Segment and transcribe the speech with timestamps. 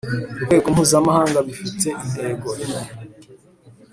[0.43, 2.83] Rwego mpuzamahanga bifite intego imwe